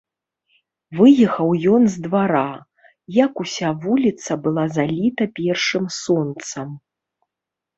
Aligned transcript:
Выехаў 0.99 1.49
ён 1.79 1.83
з 1.95 2.05
двара, 2.05 2.41
як 3.17 3.33
уся 3.45 3.69
вуліца 3.83 4.31
была 4.49 4.65
заліта 4.79 5.23
першым 5.41 5.85
сонцам. 6.03 6.69